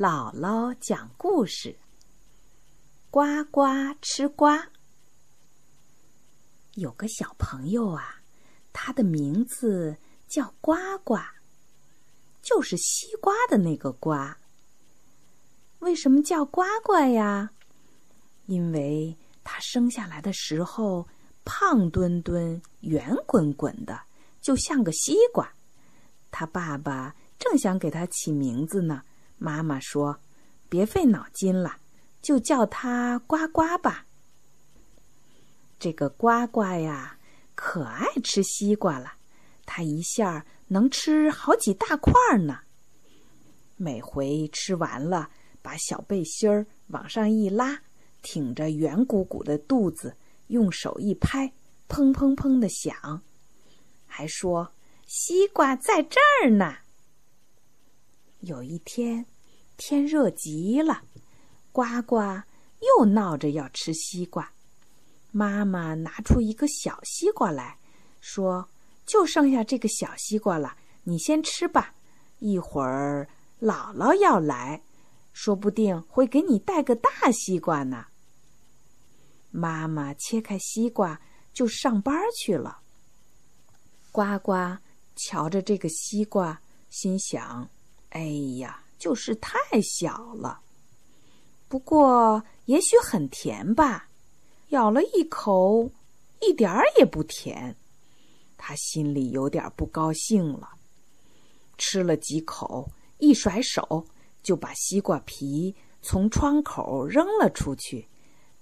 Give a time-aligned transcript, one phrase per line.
[0.00, 1.76] 姥姥讲故事：
[3.10, 3.66] 呱呱
[4.00, 4.66] 吃瓜。
[6.72, 8.22] 有个小朋友啊，
[8.72, 9.94] 他的名字
[10.26, 10.72] 叫呱
[11.04, 11.18] 呱，
[12.40, 14.38] 就是西瓜的那个瓜。
[15.80, 17.50] 为什么叫呱呱呀？
[18.46, 21.06] 因为他生下来的时候
[21.44, 24.00] 胖墩墩、圆滚滚的，
[24.40, 25.52] 就像个西瓜。
[26.30, 29.02] 他爸爸正想给他起名字呢。
[29.40, 30.20] 妈妈说
[30.68, 31.78] ：“别费脑筋了，
[32.20, 34.04] 就叫它呱呱吧。”
[35.80, 37.16] 这个呱呱呀，
[37.54, 39.14] 可爱吃西瓜了。
[39.64, 42.58] 它一下能吃好几大块呢。
[43.76, 45.30] 每回吃完了，
[45.62, 47.80] 把小背心儿往上一拉，
[48.20, 50.14] 挺着圆鼓鼓的肚子，
[50.48, 51.50] 用手一拍，
[51.88, 53.22] 砰砰砰的响，
[54.06, 54.70] 还说
[55.08, 56.76] ：“西瓜在这儿呢。”
[58.40, 59.26] 有一天，
[59.76, 61.02] 天热极了，
[61.72, 62.16] 呱呱
[62.80, 64.50] 又闹着要吃西瓜。
[65.30, 67.78] 妈妈拿出一个小西瓜来
[68.20, 68.68] 说
[69.06, 71.94] ：“就剩下这个小西瓜了，你先吃吧。
[72.38, 73.28] 一会儿
[73.60, 74.82] 姥姥要来，
[75.32, 78.06] 说不定会给你带个大西瓜呢。”
[79.52, 81.20] 妈妈切开西瓜
[81.52, 82.80] 就上班去了。
[84.10, 84.54] 呱呱
[85.14, 87.68] 瞧着这个西瓜，心想。
[88.10, 88.20] 哎
[88.58, 90.60] 呀，就是太小了。
[91.68, 94.08] 不过也许很甜吧。
[94.70, 95.90] 咬了一口，
[96.40, 97.74] 一点儿也不甜。
[98.56, 100.70] 他心里有点不高兴了。
[101.76, 104.06] 吃了几口，一甩手
[104.42, 108.06] 就把西瓜皮从窗口扔了出去，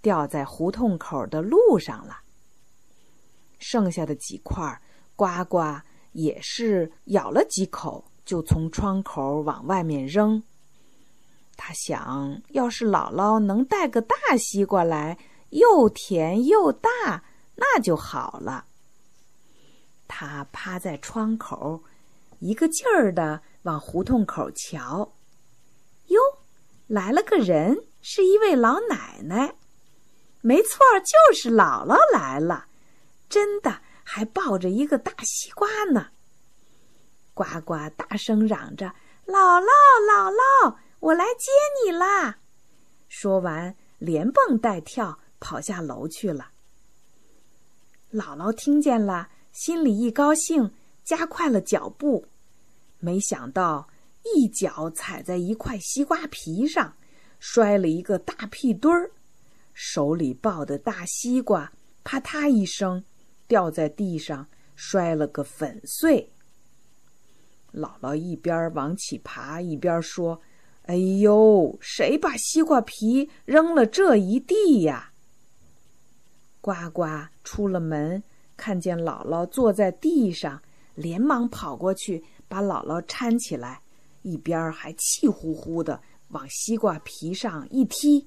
[0.00, 2.20] 掉在胡同口的路上了。
[3.58, 4.80] 剩下的几块，
[5.14, 5.58] 呱呱
[6.12, 8.04] 也是咬了几口。
[8.28, 10.42] 就从窗口往外面扔。
[11.56, 15.16] 他想，要是姥姥能带个大西瓜来，
[15.48, 17.24] 又甜又大，
[17.56, 18.66] 那就好了。
[20.06, 21.82] 他趴在窗口，
[22.40, 25.14] 一个劲儿的往胡同口瞧。
[26.08, 26.20] 哟，
[26.86, 29.54] 来了个人，是一位老奶奶。
[30.42, 32.66] 没错，就是姥姥来了，
[33.30, 36.08] 真的，还抱着一个大西瓜呢。
[37.38, 38.86] 呱呱大声嚷着
[39.24, 39.70] ：“姥姥，
[40.10, 41.52] 姥姥，我来接
[41.84, 42.38] 你啦！”
[43.08, 46.50] 说完，连蹦带跳跑下楼去了。
[48.12, 50.72] 姥姥听见了，心里一高兴，
[51.04, 52.26] 加快了脚步。
[52.98, 53.88] 没想到，
[54.24, 56.96] 一脚踩在一块西瓜皮上，
[57.38, 59.12] 摔了一个大屁墩儿，
[59.74, 61.72] 手里抱的大西瓜
[62.02, 63.04] 啪嗒一声
[63.46, 66.32] 掉在地上，摔了个粉碎。
[67.72, 70.40] 姥姥一边往起爬，一边说
[70.86, 75.12] ：“哎呦，谁把西瓜皮扔了这一地呀？”
[76.60, 77.04] 呱呱
[77.44, 78.22] 出了门，
[78.56, 80.60] 看见姥姥坐在地上，
[80.94, 83.80] 连忙跑过去把姥姥搀起来，
[84.22, 88.26] 一边还气呼呼的往西瓜皮上一踢，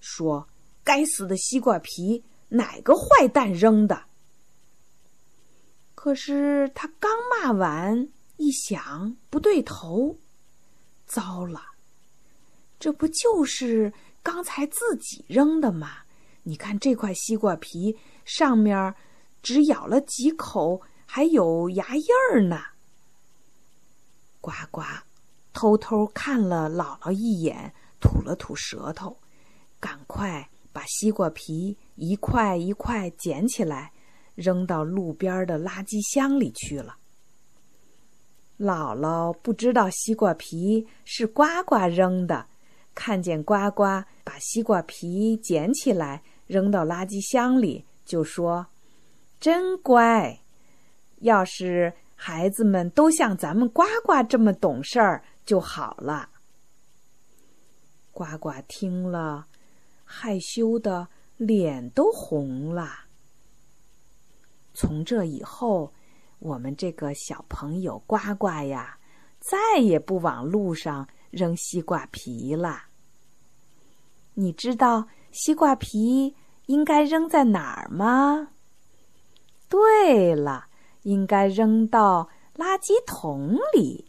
[0.00, 0.48] 说
[0.84, 4.02] ：“该死的西瓜皮，哪个坏蛋扔的？”
[5.94, 8.08] 可是他刚骂完。
[8.40, 10.16] 一想不对头，
[11.06, 11.60] 糟了！
[12.78, 13.92] 这不就是
[14.22, 15.98] 刚才自己扔的吗？
[16.44, 18.94] 你看这块西瓜皮上面
[19.42, 22.58] 只咬了几口，还有牙印儿呢。
[24.40, 24.80] 呱呱
[25.52, 29.14] 偷偷看了姥姥一眼，吐了吐舌头，
[29.78, 33.92] 赶快把西瓜皮一块一块捡起来，
[34.34, 36.96] 扔到路边的垃圾箱里去了。
[38.60, 42.44] 姥姥不知道西瓜皮是呱呱扔的，
[42.94, 43.84] 看见呱呱
[44.22, 48.66] 把西瓜皮捡起来扔到垃圾箱里，就说
[49.40, 50.38] ：“真乖。
[51.20, 56.28] 要是孩子们都像咱们呱呱这么懂事儿就好了。”
[58.12, 59.46] 呱呱听了，
[60.04, 61.08] 害羞的
[61.38, 63.06] 脸都红了。
[64.74, 65.90] 从这以后。
[66.40, 68.98] 我们这个小朋友呱呱呀，
[69.38, 72.84] 再也不往路上扔西瓜皮了。
[74.34, 76.34] 你知道西瓜皮
[76.66, 78.48] 应该扔在哪儿吗？
[79.68, 80.66] 对了，
[81.02, 84.06] 应该扔到垃圾桶里。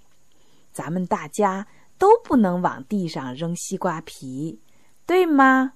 [0.71, 1.67] 咱们大家
[1.97, 4.61] 都不能往地上扔西瓜皮，
[5.05, 5.73] 对吗？